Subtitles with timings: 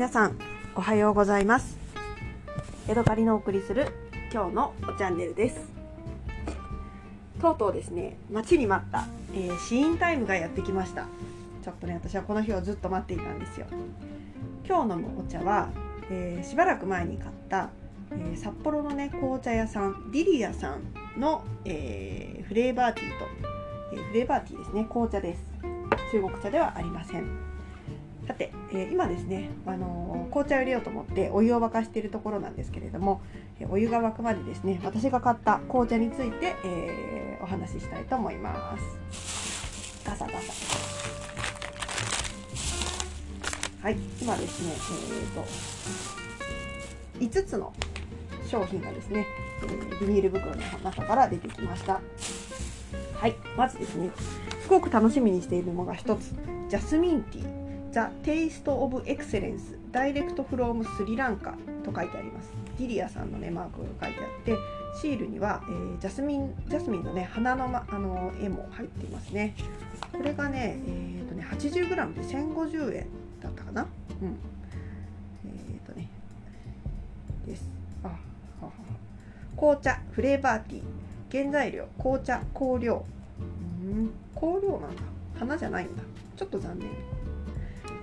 [0.00, 0.38] 皆さん
[0.74, 1.76] おはようございます。
[2.88, 3.88] 江戸カリのお送りする
[4.32, 5.60] 今日のチャンネルです。
[7.38, 11.06] とうとうですね待ちに待った、えー、試飲タイムがやってきました。
[11.62, 13.66] ちょっとね私はこの日をずっと待っていたんですよ。
[14.66, 15.68] 今日飲むお茶は、
[16.10, 17.68] えー、しばらく前に買った、
[18.12, 23.26] えー、札幌のね紅茶屋さんディリアさんの、えフレーバーティーと、
[23.92, 25.44] えフレーバーティーですね紅茶です。
[26.10, 27.49] 中国茶ではありません。
[28.26, 33.22] さて、えー、今ですね、あのー、紅茶を入れようと思ってお湯を沸かしているところなんですけれども、
[33.58, 40.04] えー、お湯が沸くまでですね私が買った紅茶について、えお話ししたいと思います。
[40.04, 40.36] ガサガサ。
[43.82, 44.74] はい今ですね
[47.18, 47.72] えーと、5つの
[48.46, 49.26] 商品がですね、
[49.64, 52.00] えビニール袋の中から出てきました。
[53.14, 54.10] はいまずですね
[54.62, 56.34] すごく楽しみにしているのが1つ
[56.68, 57.59] ジャスミンティー。
[57.92, 62.52] The Taste of Excellence Direct from スリランカと書いてあります。
[62.78, 64.56] ディリアさんのねマークが書いてあって
[65.00, 69.54] シールには、えー、ジャスミンジャスミンのね花の,、ま、あの絵も入っていますね。
[70.12, 73.06] これがね,、えーとね 80g で1050円
[73.42, 73.86] だったかな？
[74.22, 74.36] うん。
[75.46, 76.08] え、ー、とね
[77.46, 77.68] です。
[78.04, 78.14] あは
[78.66, 78.72] は
[79.56, 80.82] 紅茶フレーバーティー。
[81.32, 83.04] 原材料紅茶香料。
[83.40, 84.10] うん。
[84.34, 85.02] 香料なんだ。
[85.38, 86.02] 花じゃないんだ。
[86.36, 86.88] ちょっと残念。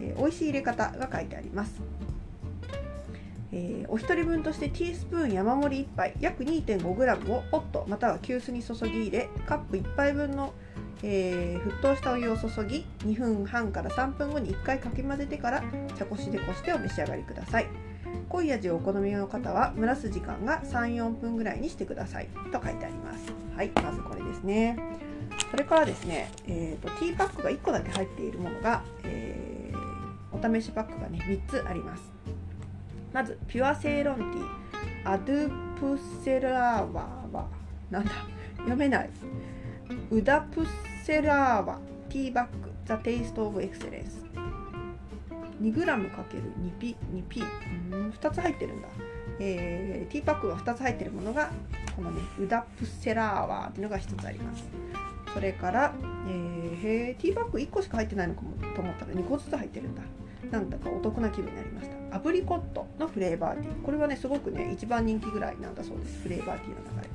[0.01, 1.81] えー、美味しい入れ方が書いてあります、
[3.51, 10.53] えー、お一人分としてティースプーン山盛り1杯約 2.5g をポットまたは急須に注ぎ入れカップ1杯分の、
[11.03, 15.63] えー、沸騰したお湯を注ぎ2分半から3分後に1回かき混ぜてから
[15.97, 17.67] 茶こしでこしてお召し上がりください。
[18.29, 22.27] 濃い味をお好みの方は蒸らす時間が34分ぐらいにしてください。
[22.51, 23.33] と書いてあります。
[23.55, 24.77] はいまずこれですね。
[25.51, 29.66] それからですね、えーと、ティーパックが1個だけ入っているものが、えー
[30.39, 32.03] お試しパックがね3つあります。
[33.13, 34.67] まずピュアセイロンティー。
[35.05, 37.47] アドゥプセラーワーは
[37.89, 38.11] なんだ？
[38.57, 39.09] 読めない。
[40.11, 40.65] ウダプ
[41.03, 41.79] セラーワ
[42.09, 44.25] ティーバッグ The Taste of Excellence。
[45.61, 47.43] 2g×2p 2p
[47.91, 48.87] うん2つ入ってるんだ、
[49.39, 51.49] えー、ティーパックが2つ入ってるものが
[51.95, 54.63] このねウダプセラーワーっていうのが1つあります。
[55.33, 55.93] それから、
[56.27, 60.01] えー、へティーバッグ1個しか入ってないのかもと思ったら2個ずつ入ってるんだ。
[60.51, 62.15] なんだかお得な気分になりました。
[62.15, 63.81] アプリコットのフレーバーティー。
[63.83, 66.21] これはねすごくね一番人気ぐらいなんだそうです。
[66.23, 67.09] フレーバーティーの中で。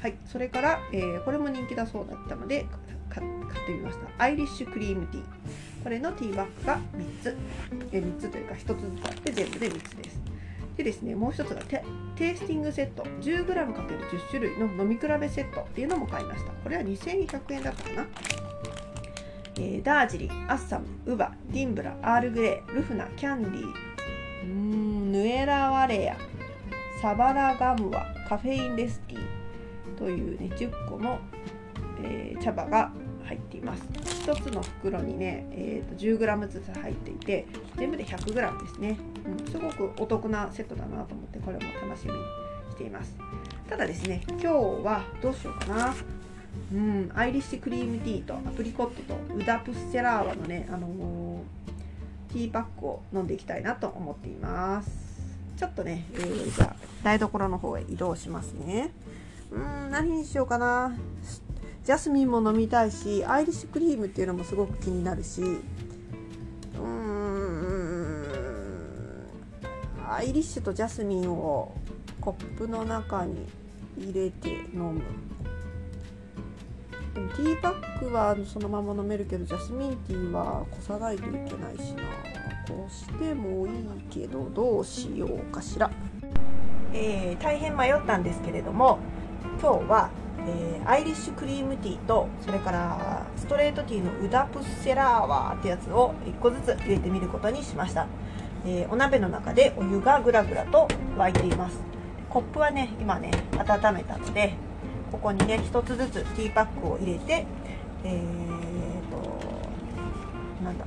[0.00, 2.66] はいそれから、えー、これも人気だそうだったので
[3.10, 3.26] 買っ
[3.66, 4.22] てみました。
[4.22, 5.24] アイリッシュクリームティー。
[5.82, 7.36] これのティーバッグが3つ、
[7.92, 10.20] え、3つというか1つずつあって全部で3つです。
[10.76, 11.84] でですねもう1つがテ
[12.16, 13.02] テイスティングセット。
[13.02, 16.52] 10g×10 種類の飲み比べセットっていうのも買いました。
[16.52, 18.06] これは2100円だったかな。
[19.56, 26.16] えー、ダージリン、アッサム、ウバ、ディンブラ、アールグレー、ルフナ、キャンディー、んヌワラエリア、
[27.00, 31.18] サバラガムワ、カフェインレスティーというね、10個の、
[32.02, 32.92] えー、茶葉が
[33.24, 33.82] 入っています。
[34.26, 37.46] 1つの袋にね、えーと、10g ずつ入っていて、
[37.76, 39.52] 全部で 100g ですね、うん。
[39.52, 42.18] すごくお得なセットだなと思って、これも楽しみに
[42.70, 43.16] しています。
[43.68, 44.46] ただですね、今日
[44.84, 45.94] はどうしようかな。
[46.72, 54.90] うん、アイリッシュクリームティーとアプリコットとウダプッセラーワのね、あのー、ティーパックを飲んでいきたいなと思っています。
[55.56, 58.92] ちょっとね、えー、じゃあ台所の方へ移動しますね。
[59.50, 60.94] うん何にしようかな。
[61.84, 65.42] ジャスミンも飲みたいしアイリッシュクリームっていうのもすごく気になるし。
[65.42, 67.20] うん
[70.08, 71.72] アイリッシュとジャスミンを
[72.20, 73.46] コップの中に
[73.96, 75.02] 入れて飲む。
[77.14, 82.02] でもティーバッグはそのまま飲めるけどジャスミンティーはこさないといけないしな。
[82.68, 83.72] こうしてもいい
[84.10, 85.90] けどどうしようかしら、
[86.94, 89.00] えー、大変迷ったんですけれども
[89.60, 90.10] 今日は、
[90.46, 98.06] えー、アイリッシュクリームティーとそれからストレートティーのウダプッセラーワーってやつを1個ずつ入れてみることにしました、
[98.64, 100.86] えー、お鍋の中でお湯がぐらぐらと
[101.16, 101.80] 沸いています。
[102.28, 104.54] コップはね今ね温めたので
[105.10, 107.46] ここにね1つずつティーパックを入れて
[108.04, 109.40] えーと
[110.62, 110.84] なんだ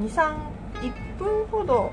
[0.00, 1.92] 231分ほど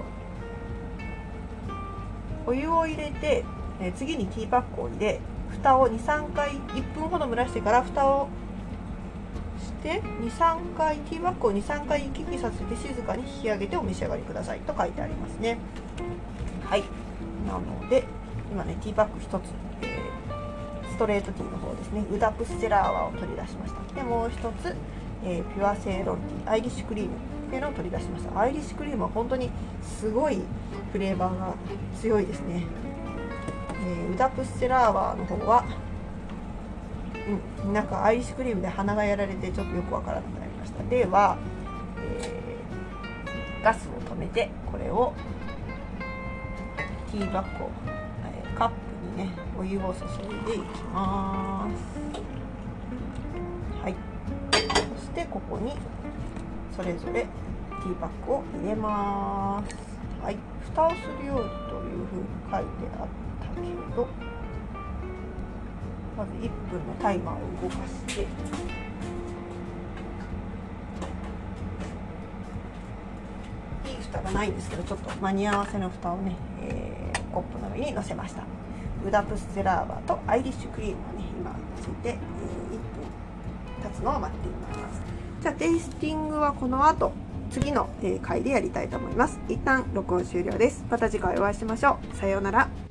[2.45, 3.45] お湯を入れて、
[3.79, 5.19] えー、次にティーパックを入れ
[5.51, 8.27] 蓋を23回1分ほど蒸らしてから蓋を
[9.59, 14.59] して23回ティーバッグを23回行き来させて静かに引き上げてお召し上がりください。
[14.61, 15.57] と書いてありますね。
[16.67, 16.83] はい。
[17.47, 18.05] なので
[18.51, 19.43] 今ねティーバッグ1つ、
[19.81, 19.90] えース
[21.01, 22.06] トレートティーの方ですね。
[22.13, 23.95] ウダプステラーワを取り出しました。
[23.95, 24.75] でもう一つ、
[25.24, 27.12] えー、ピュアセイロンティーアイリッシュクリーム
[27.48, 28.39] っていうのを取り出しました。
[28.39, 29.50] アイリッシュクリームは本当に
[29.81, 30.44] すごい
[30.92, 31.56] フレーバーが
[32.00, 32.65] 強いですね、
[33.83, 35.65] えー、ウダプッセラーワの方は
[37.63, 40.83] うんなんかアイリッシュクリームで鼻がやられてちょっとよくわからなくなりました。
[40.83, 41.36] では、
[42.19, 45.13] えー、ガスを止めてこれを
[47.12, 47.69] ティーバッグを、
[48.56, 48.90] カップ
[49.21, 52.00] ねお湯を注いでいきます。
[53.83, 53.95] はい。
[54.97, 55.73] そしてここに
[56.75, 59.75] それぞれティーバッグを入れます。
[60.23, 60.38] はい。
[60.65, 62.68] 蓋をするようにというふうに書いて
[63.00, 63.07] あっ
[63.39, 63.62] たけ
[63.95, 64.07] ど
[66.17, 68.21] まず1分のタイマーを動かして。
[73.89, 78.44] いい蓋がないんですけどちょっと間に合わせの蓋をね、えー、コップの上に乗せました。
[79.06, 85.01] ウダプステラーバとアイリッシュクリームをね今ついて、えー、1分経つのを待っています。
[85.42, 87.12] じゃあテイスティングはこの後
[87.50, 87.89] 次の
[88.21, 89.39] 回でやりたいと思います。
[89.50, 90.86] 一旦録音終了です。
[90.89, 92.15] また次回お会いしましょう。
[92.15, 92.90] さようなら。